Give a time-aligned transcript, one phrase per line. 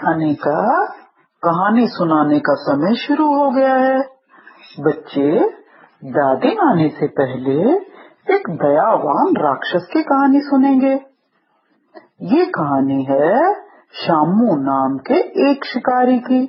[0.00, 0.86] खाने का,
[1.42, 3.98] कहानी सुनाने का समय शुरू हो गया है।
[4.80, 5.48] बच्चे,
[6.10, 7.56] दादी नानी से पहले
[8.34, 10.92] एक दयावान राक्षस की कहानी सुनेंगे।
[12.32, 13.52] ये कहानी है
[13.94, 16.40] शामू नाम के एक शिकारी की।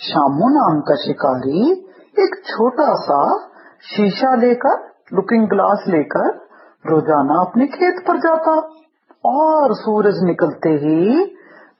[0.00, 1.70] शामू नाम का शिकारी
[2.18, 3.20] एक छोटा सा
[3.82, 6.28] शीशा लेकर लुकिंग ग्लास लेकर
[6.84, 8.52] रोज़ाना अपने खेत पर जाता
[9.30, 11.24] और सूरज निकलते ही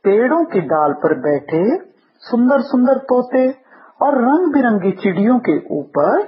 [0.06, 1.62] पेड़ों की डाल पर बैठे
[2.22, 3.48] सुंदर सुंदर तोते
[4.02, 6.20] और रंग बिरंगी चिड़ियों के ऊपर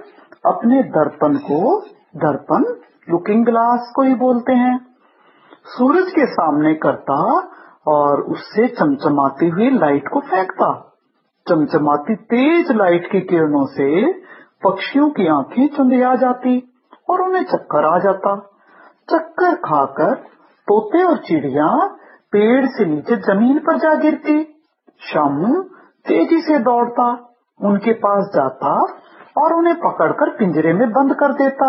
[0.47, 1.81] अपने दर्पण को,
[2.17, 2.65] दर्पण
[3.11, 4.87] लुकिंग ग्लास को ही बोलते हैं।
[5.65, 7.15] सूरज के सामने करता
[7.89, 10.73] और उससे चमचमाती हुई लाइट को फेंकता।
[11.49, 14.13] चमचमाती तेज लाइट की किरणों से
[14.67, 16.73] पक्षियों की आँखें चुंधिया जाती
[17.11, 18.37] और उन्हें चक्कर आ जाता।
[19.11, 20.15] चक्कर खाकर
[20.69, 21.98] तोते और चिड़िया
[22.33, 24.37] पेड़ से नीचे ज़मीन पर जा गिरती।
[25.03, 25.61] शामू
[26.07, 27.07] तेज़ी से दौड़ता,
[27.61, 28.73] उनके पास जाता
[29.37, 31.69] और उन्हें पकड़कर पिंजरे में बंद कर देता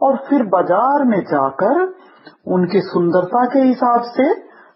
[0.00, 1.80] और फिर बाज़ार में जाकर
[2.48, 4.26] उनकी सुंदरता के हिसाब से,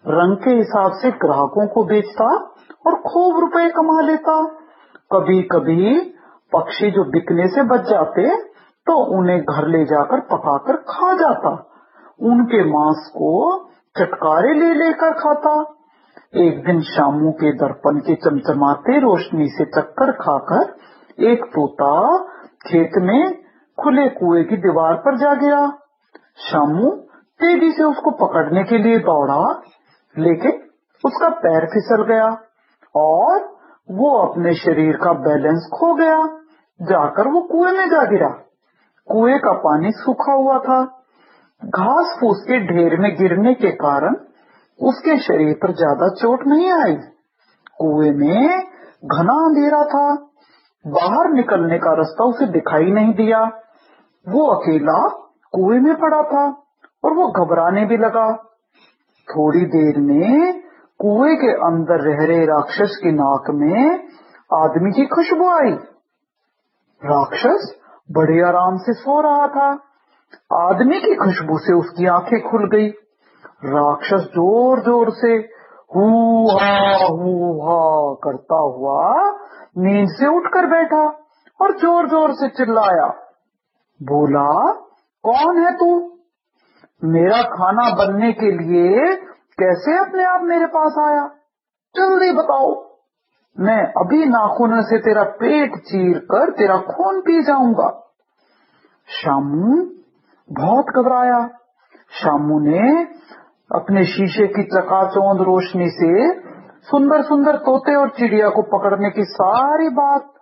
[0.09, 2.29] रंग के हिसाब से ग्राहकों को बेचता
[2.85, 4.37] और खूब रुपए कमा लेता।
[5.11, 5.93] कभी कभी
[6.51, 8.25] पक्षी जो बिकने से बच जाते
[8.87, 11.51] तो उन्हें घर ले जाकर पकाकर खा जाता।
[12.23, 13.29] उनके मांस को
[13.99, 15.61] चटकारे ले लेकर खाता।
[16.35, 20.75] एक दिन शामू के दर्पण के चमचमाते रोशनी से चक्कर खाकर
[21.23, 22.17] एक तोता
[22.67, 23.43] खेत में
[23.79, 25.67] खुले कुएँ की दीवार पर जा गया।
[26.37, 26.91] शामू
[27.39, 29.61] तेज़ी से उसको पकड़ने के लिए दौड़ा,
[30.17, 30.51] लेकिन
[31.05, 32.37] उसका पैर फिसल गया
[32.95, 33.57] और
[33.91, 36.17] वो अपने शरीर का बैलेंस खो गया।
[36.81, 38.29] जाकर वो कुएँ में जा गिरा।
[39.07, 40.99] कुएँ का पानी सूखा हुआ था।
[41.63, 44.15] घास फूस के ढेर में गिरने के कारण
[44.79, 46.95] उसके शरीर पर ज़्यादा चोट नहीं आई।
[47.77, 48.59] कुएँ में
[49.05, 50.05] घना अंधेरा था।
[50.85, 53.39] बाहर निकलने का रास्ता उसे दिखाई नहीं दिया।
[54.27, 54.97] वो अकेला
[55.53, 56.43] कुएँ में पड़ा था
[57.03, 58.25] और वो घबराने भी लगा।
[59.27, 60.61] थोड़ी देर में
[60.99, 64.09] कुएँ के अंदर रह रहे राक्षस की नाक में
[64.49, 65.71] आदमी की खुशबू आई।
[67.01, 67.73] राक्षस
[68.09, 69.71] बड़े आराम से सो रहा था।
[70.53, 72.87] आदमी की खुशबू से उसकी आँखें खुल गई।
[73.65, 75.33] राक्षस ज़ोर ज़ोर से
[75.95, 76.07] हू
[77.59, 79.31] हा करता हुआ
[79.77, 81.03] नींद से उठकर बैठा
[81.61, 83.07] और ज़ोर ज़ोर से चिल्लाया।
[84.01, 84.71] बोला,
[85.23, 85.91] कौन है तू?
[87.03, 89.15] मेरा खाना बनने के लिए
[89.59, 91.25] कैसे अपने आप मेरे पास आया?
[91.95, 92.69] जल्दी बताओ।
[93.59, 97.89] मैं अभी नाखून से तेरा पेट चीर कर तेरा खून पी जाऊँगा।
[99.07, 99.81] शामू
[100.49, 101.47] बहुत घबराया।
[102.11, 103.03] शामू ने
[103.71, 106.41] अपने शीशे की चकाचौंध रोशनी से
[106.81, 110.33] सुंदर सुंदर तोते और चिड़िया को पकड़ने की सारी बात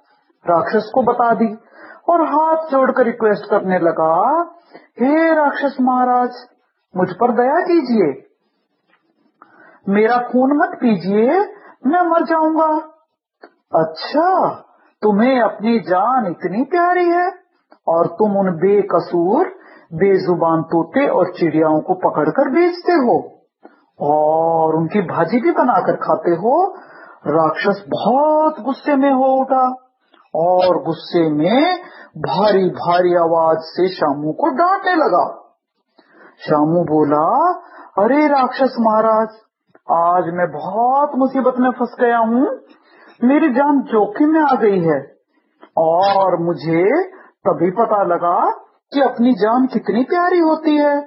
[0.45, 1.47] राक्षस को बता दी
[2.09, 4.15] और हाथ जोड़कर रिक्वेस्ट करने लगा,
[5.01, 6.29] हे राक्षस महाराज,
[6.97, 8.09] मुझ पर दया कीजिए।
[9.89, 11.39] मेरा खून मत पीजिए,
[11.87, 12.71] मैं मर जाऊँगा।
[13.75, 14.49] अच्छा
[15.01, 17.27] तुम्हें अपनी जान इतनी प्यारी है
[17.87, 19.60] और तुम उन बेकसूर
[19.93, 23.15] बेजुबान तोते और चिड़ियाओं को पकड़कर बेचते हो
[23.99, 26.53] और उनकी भाजी भी बनाकर खाते हो।
[27.27, 29.65] राक्षस बहुत गुस्से में हो उठा
[30.35, 31.77] और गुस्से में
[32.17, 35.25] भारी भारी आवाज़ से शामू को डांटने लगा।
[36.47, 37.25] शामू बोला,
[38.03, 39.27] अरे राक्षस महाराज,
[39.91, 42.59] आज मैं बहुत मुसीबत में फंस गया हूँ।
[43.23, 44.99] मेरी जान जोखिम में आ गई है
[45.77, 46.83] और मुझे
[47.47, 48.37] तभी पता लगा
[48.93, 51.01] कि अपनी जान कितनी प्यारी होती है।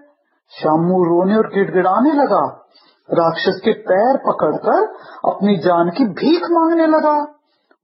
[0.48, 2.66] शामू रोने और गिड़गिड़ाने लगा।
[3.10, 4.84] राक्षस के पैर पकड़कर
[5.30, 7.34] अपनी जान की भीख मांगने लगा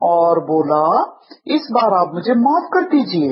[0.02, 1.14] और बोला,
[1.46, 3.30] इस बार आप मुझे माफ़ कर दीजिए।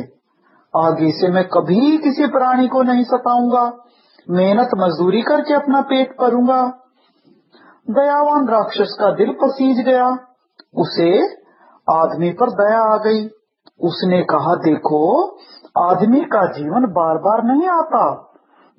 [0.76, 3.84] आगे से मैं कभी किसी प्राणी को नहीं सताऊँगा।
[4.30, 6.62] मेहनत मजदूरी करके अपना पेट भरूँगा।
[7.90, 10.06] दयावान राक्षस का दिल पसीज गया।
[10.74, 11.24] उसे
[11.92, 13.28] आदमी पर दया आ गई।
[13.80, 15.36] उसने कहा, देखो
[15.78, 18.32] आदमी का जीवन बार बार नहीं आता।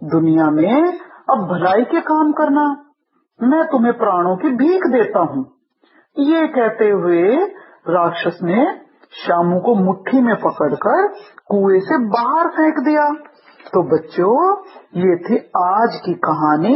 [0.04, 1.00] दुनिया में
[1.30, 2.86] अब भलाई के काम करना।
[3.42, 5.46] मैं तुम्हें प्राणों की भीख देता हूँ।
[6.20, 7.46] ये कहते हुए
[7.90, 8.78] राक्षस ने
[9.28, 11.08] शामू को मुट्ठी में पकड़कर
[11.48, 13.12] कुएँ से बाहर फेंक दिया।
[13.74, 16.76] तो बच्चों, ये थी आज की कहानी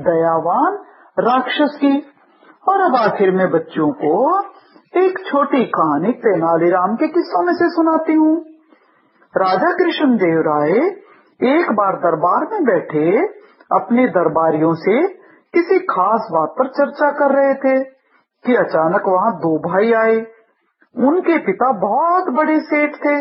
[0.00, 0.78] दयावान
[1.18, 2.06] राक्षस की।
[2.68, 4.40] और अब आखिर में बच्चों को
[5.00, 8.53] एक छोटी कहानी तेनालीराम के किस्सों में से सुनाती हूँ।
[9.36, 10.72] राजा कृष्ण देव राय
[11.40, 13.22] एक बार दरबार में बैठे,
[13.72, 15.06] अपने दरबारियों से
[15.54, 17.84] किसी खास बात पर चर्चा कर रहे थे
[18.44, 20.14] कि अचानक वहाँ दो भाई आए।
[20.96, 23.16] उनके पिता बहुत बड़े सेठ थे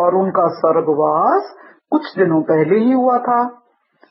[0.00, 1.54] और उनका स्वर्गवास
[1.90, 3.40] कुछ दिनों पहले ही हुआ था।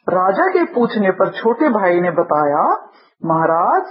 [0.10, 2.63] राजा के पूछने पर छोटे भाई ने बताया,
[3.25, 3.84] महाराज,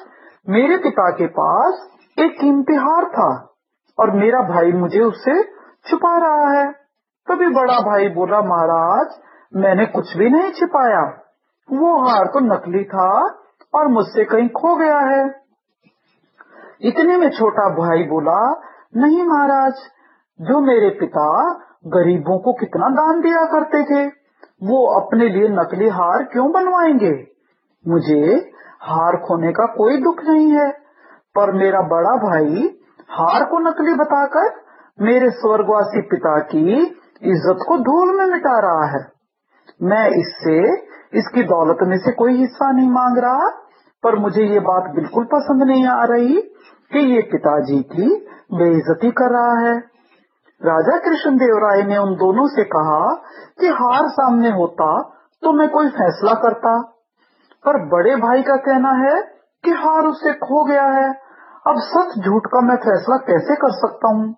[0.48, 1.86] मेरे पिता के पास
[2.18, 3.30] एक कीमती हार था
[3.98, 5.42] और मेरा भाई मुझे उससे
[5.86, 6.85] छुपा रहा है।
[7.28, 9.06] तभी बड़ा भाई बोला, महाराज,
[9.56, 11.22] मैंने कुछ भी नहीं छिपाया।
[11.72, 13.38] वो हार तो नकली था
[13.74, 15.40] और मुझसे कहीं खो गया है।
[16.82, 18.60] इतने में छोटा भाई बोला,
[18.96, 19.72] नहीं महाराज,
[20.40, 21.52] जो मेरे पिता
[21.86, 24.06] गरीबों को कितना दान दिया करते थे,
[24.62, 27.26] वो अपने लिए नकली हार क्यों बनवाएँगे?
[27.88, 28.50] मुझे
[28.80, 30.70] हार खोने का कोई दुख नहीं है,
[31.34, 32.80] पर मेरा बड़ा भाई
[33.10, 34.66] हार को नकली बताकर
[35.00, 39.04] मेरे स्वर्गवासी पिता की इज़्ज़त को धूल में मिटा रहा है।
[39.82, 40.58] मैं इससे,
[41.18, 43.48] इसकी दौलत में से कोई हिस्सा नहीं मांग रहा,
[44.04, 46.40] पर मुझे ये बात बिल्कुल पसंद नहीं आ रही
[46.90, 48.08] कि ये पिताजी की
[48.54, 49.76] बेइज्जती कर रहा है।
[50.60, 53.00] राजा कृष्ण देव राय ने उन दोनों से कहा
[53.60, 54.86] कि हार सामने होता
[55.42, 56.78] तो मैं कोई फैसला करता,
[57.64, 59.16] पर बड़े भाई का कहना है
[59.64, 61.08] कि हार उससे खो गया है।
[61.66, 64.34] अब सच झूठ का मैं फैसला कैसे कर सकता हूँ?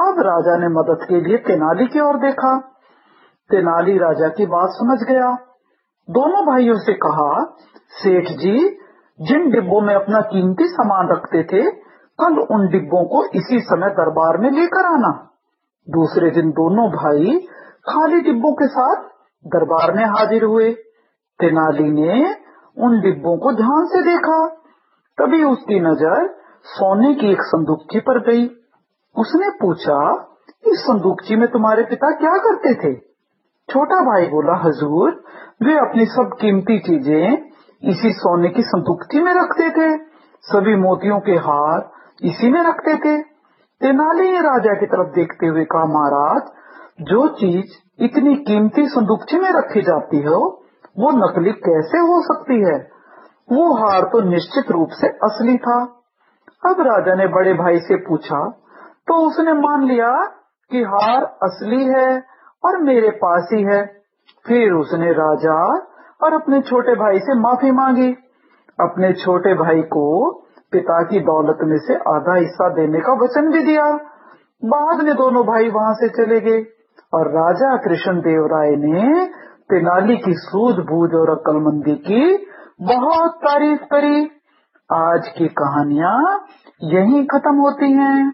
[0.00, 2.58] अब राजा ने मदद के लिए तेनाली की ओर देखा।
[3.50, 5.36] तेनाली राजा की बात समझ गया।
[6.10, 7.56] दोनों भाइयों से कहा,
[7.88, 8.78] सेठ जी,
[9.20, 11.70] जिन डिब्बों में अपना कीमती सामान रखते थे,
[12.18, 15.30] कल उन डिब्बों को इसी समय दरबार में लेकर आना।
[15.90, 17.38] दूसरे दिन दोनों भाई
[17.88, 18.96] खाली डिब्बों के साथ
[19.46, 20.70] दरबार में हाजिर हुए।
[21.40, 22.34] तेनाली ने
[22.78, 24.46] उन डिब्बों को ध्यान से देखा।
[25.18, 28.46] तभी उसकी नज़र सोने की एक संदूकची पर गई।
[29.18, 30.12] उसने पूछा,
[30.66, 32.94] इस संदूकची में तुम्हारे पिता क्या करते थे?
[33.70, 35.24] छोटा भाई बोला, हजूर,
[35.62, 37.50] वे अपनी सब कीमती चीज़ें
[37.84, 39.98] इसी सोने की संदूकची में रखते थे।
[40.40, 41.90] सभी मोतियों के हार
[42.22, 43.22] इसी में रखते थे।
[43.80, 46.42] तेनाली राजा की तरफ़ देखते हुए कहा, महाराज,
[47.00, 47.66] जो चीज़
[48.04, 50.64] इतनी कीमती संदूकची में रखी जाती हो,
[50.98, 52.90] वो नकली कैसे हो सकती है?
[53.52, 55.84] वो हार तो निश्चित रूप से असली था।
[56.66, 58.60] अब राजा ने बड़े भाई से पूछा
[59.06, 60.12] तो उसने मान लिया
[60.70, 62.22] कि हार असली है
[62.64, 63.86] और मेरे पास ही है।
[64.46, 65.78] फिर उसने राजा
[66.22, 68.12] और अपने छोटे भाई से माफ़ी मांगी।
[68.80, 70.32] अपने छोटे भाई को
[70.72, 73.84] पिता की दौलत में से आधा हिस्सा देने का वचन भी दिया।
[74.64, 76.64] बाद में दोनों भाई वहाँ से चले गए
[77.14, 79.26] और राजा कृष्ण देव राय ने
[79.70, 82.46] तेनाली की सूझबूझ और अक्लमंदी की
[82.82, 84.30] बहुत तारीफ़ करी।
[84.92, 86.46] आज की कहानियाँ
[86.82, 88.32] यहीं खत्म होती हैं।